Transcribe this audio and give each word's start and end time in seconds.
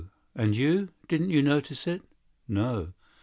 And 0.33 0.55
you—didn't 0.55 1.29
you 1.29 1.43
notice 1.43 1.85
it?" 1.85 2.01
"No." 2.47 2.93